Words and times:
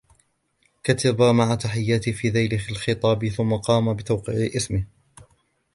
كتب" 0.83 1.21
مع 1.39 1.55
تحياتي" 1.55 2.13
في 2.13 2.29
ذيل 2.29 2.53
الخطاب 2.53 3.27
ثم 3.27 3.53
قام 3.55 3.93
بتوقيع 3.93 4.49
اسمه. 4.55 4.85